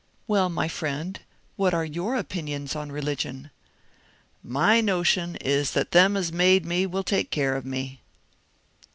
[0.25, 1.19] "Well, my friend,
[1.57, 3.51] what are your own opinions on religion?""
[4.61, 8.01] My notion is that them as made me will take care of me."